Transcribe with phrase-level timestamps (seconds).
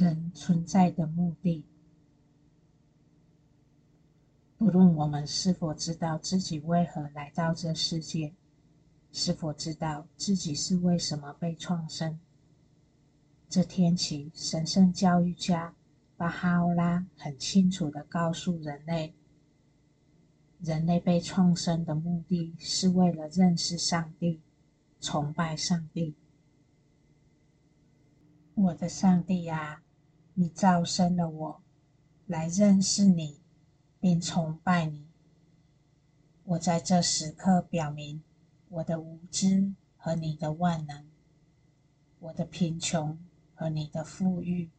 [0.00, 1.62] 人存在的目的。
[4.56, 8.32] 不论我们是否知道自己为何来到这世界，
[9.12, 12.18] 是否知道自己是为什么被创生，
[13.46, 15.74] 这天起，神圣教育家
[16.16, 19.14] 巴哈欧拉很清楚地告诉人类：
[20.60, 24.40] 人类被创生的目的是为了认识上帝，
[24.98, 26.14] 崇拜上帝。
[28.54, 29.82] 我的上帝啊，
[30.40, 31.62] 你造生了我，
[32.26, 33.40] 来认识你。
[34.00, 35.06] 并崇拜你。
[36.44, 38.22] 我在这时刻表明
[38.70, 41.04] 我的无知和你的万能，
[42.18, 43.18] 我的贫穷
[43.54, 44.70] 和你的富裕。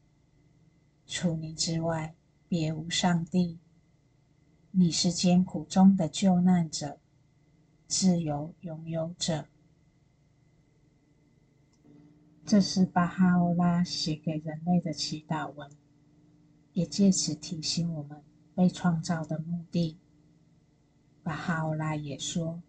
[1.05, 2.15] 除你之外，
[2.47, 3.59] 别无上帝。
[4.71, 6.97] 你是艰苦中的救难者，
[7.87, 9.50] 自由拥有者。
[12.45, 15.69] 这是巴哈欧拉写给人类的祈祷文，
[16.73, 18.21] 也借此提醒我们。
[18.53, 19.97] 被创造的目的，
[21.23, 22.61] 巴哈欧拉也说：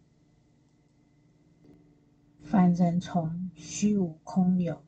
[2.40, 4.84] 凡人从虚无空有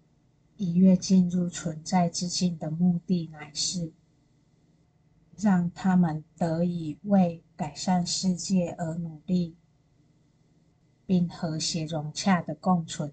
[0.57, 3.93] 一跃进入存在之境的目的，乃是
[5.37, 9.57] 让他们得以为改善世界而努力，
[11.05, 13.13] 并和谐融洽的共存。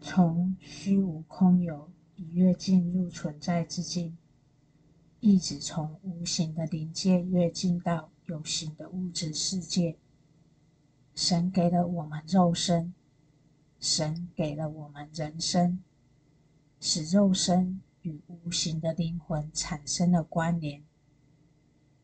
[0.00, 4.16] 从虚无空有一跃进入存在之境。
[5.20, 9.98] 一直从无形的灵界跃进到有形的物质世界。
[11.14, 12.94] 神给了我们肉身，
[13.78, 15.82] 神给了我们人生，
[16.80, 20.82] 使肉身与无形的灵魂产生了关联，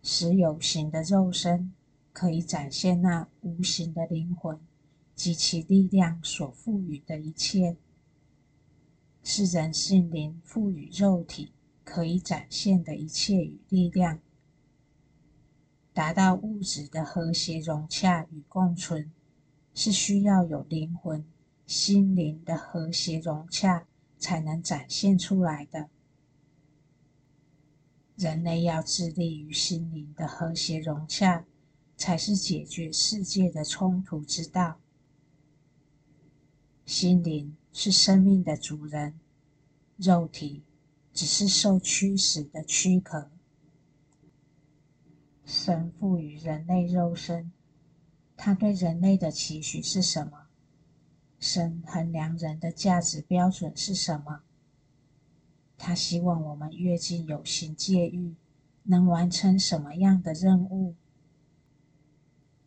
[0.02, 1.72] 使有形的肉身
[2.12, 4.60] 可以展现那无形的灵魂
[5.14, 7.78] 及其力量所赋予的一切，
[9.28, 11.50] 是人性灵赋予肉体。
[11.82, 14.20] 可以展现的一切与力量，
[15.92, 19.12] 达到物质的和谐融洽与共存，
[19.72, 21.24] 是需要有灵魂、
[21.64, 23.86] 心灵的和谐融洽
[24.18, 25.88] 才能展现出来的。
[28.16, 31.46] 人类要致力于心灵的和谐融洽，
[31.96, 34.80] 才是解决世界的冲突之道。
[36.84, 39.20] 心灵是生命的主人，
[39.98, 40.62] 肉体。
[41.12, 43.30] 只是受驱使的躯壳。
[45.44, 47.52] 神赋予人类肉身，
[48.36, 50.46] 他对人类的期许是什么？
[51.38, 54.42] 神衡量人的价值标准是什么？
[55.78, 58.34] 他希望我们越进有形界域，
[58.84, 60.94] 能完成什么样的任务？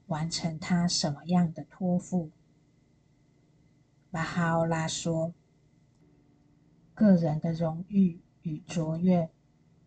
[0.05, 2.31] 完成他什么样的托付？
[4.11, 5.33] 巴哈欧拉说
[6.95, 9.29] ：“个人的荣誉。”与卓越，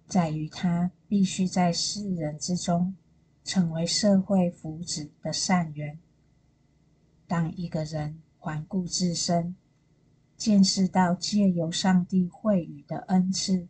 [0.07, 2.95] 在于他必须在世人之中
[3.43, 5.99] 成为社会福祉的善缘。
[7.27, 9.57] 当一个人环顾自身，
[10.37, 13.67] 见识到借由上帝惠予的恩赐，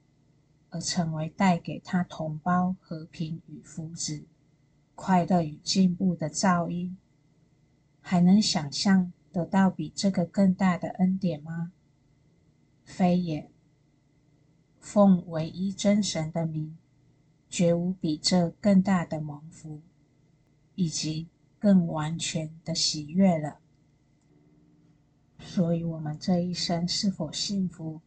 [0.70, 4.24] 而成为带给他同胞和平与福祉、
[4.96, 6.98] 快乐与进步的噪音，
[8.00, 11.72] 还能想象得到比这个更大的恩典吗？
[12.84, 13.50] 非也。
[14.78, 16.76] 奉唯一真神的名，
[17.48, 19.80] 绝无比这更大的蒙福，
[20.74, 21.28] 以及
[21.58, 23.60] 更完全的喜悦了。
[25.38, 28.00] 所以，我们这一生是否幸福，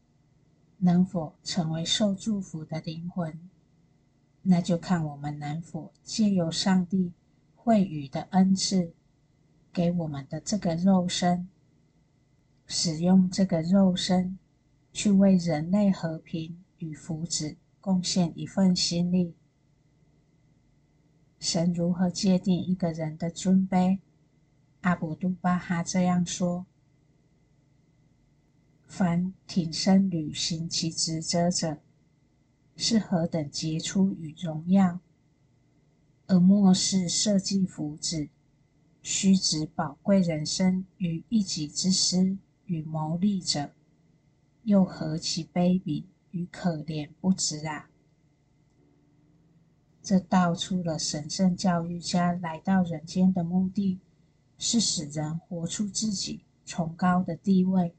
[0.77, 3.49] 能否成为受祝福的灵魂，
[4.41, 7.13] 那就看我们能否借由上帝
[7.55, 8.93] 惠予的恩赐，
[9.75, 11.49] 给我们的这个肉身，
[12.65, 14.39] 使用这个肉身，
[14.93, 16.63] 去为人类和平。
[16.77, 19.33] 与福祉贡献一份心力。
[21.39, 23.99] 神如何界定一个人的尊卑？
[24.81, 26.65] 阿卜杜巴哈这样说：
[28.85, 31.77] 凡挺身履行其职责者，
[32.75, 34.99] 是何等杰出与荣耀；
[36.27, 38.29] 而漠视社稷福祉、
[39.07, 43.69] 虚掷宝贵人生于一己之私与谋利者，
[44.63, 46.05] 又何其卑鄙！
[46.31, 47.91] 与可怜不知啊！
[50.01, 53.99] 这道出了神圣教育家来到人间的目的，
[54.57, 57.93] 是使人活出自己崇高的地位。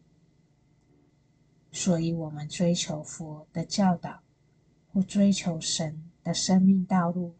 [1.70, 4.24] 所以，我们追求佛的教导，
[4.92, 7.36] 或追求神的生命道路，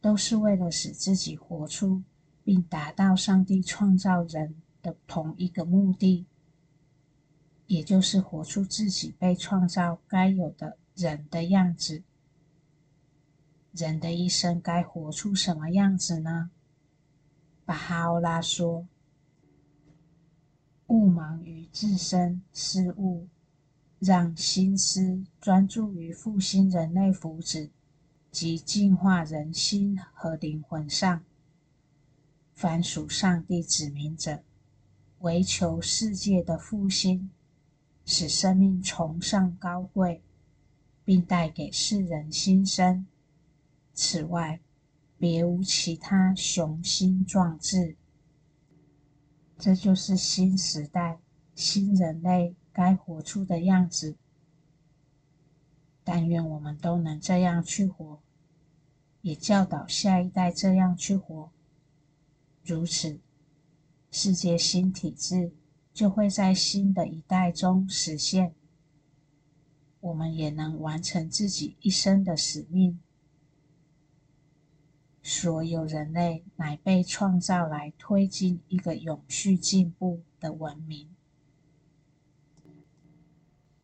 [0.00, 2.02] 都是为了使自己活出
[2.44, 6.26] 并达到上帝创造人的同一个目的。
[7.66, 12.02] 也就是活出自己被创造该有的人的样子。
[13.72, 16.50] 人的一生该活出什么样子呢？
[17.64, 18.88] 巴哈欧拉说
[20.88, 23.28] ：“勿忙于自身事务，
[24.00, 27.70] 让心思专注于复兴人类福祉
[28.32, 31.22] 及净化人心和灵魂上。
[32.60, 34.42] 凡属上帝子民者，
[35.20, 37.30] 唯求世界的复兴，
[38.04, 40.22] 使生命崇尚高贵，
[41.02, 43.06] 并带给世人新生。
[43.94, 44.60] 此外，
[45.16, 47.96] 别无其他雄心壮志。
[49.58, 51.18] 这就是新时代、
[51.54, 54.16] 新人类该活出的样子。
[56.04, 58.20] 但愿我们都能这样去活，
[59.22, 61.50] 也教导下一代这样去活。
[62.62, 63.18] 如此，
[64.10, 65.52] 世界新体制
[65.92, 68.54] 就会在新的一代中实现。
[70.00, 73.00] 我们也能完成自己一生的使命。
[75.22, 81.08] 所有人类乃被创造来推进一个永续进步的文明。